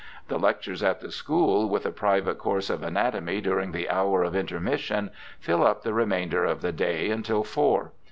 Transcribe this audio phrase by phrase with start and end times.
[0.29, 4.35] The lectures at the school, with a private course of anatomy during the hour of
[4.35, 7.91] intermission, fill up the remainder of the day until four.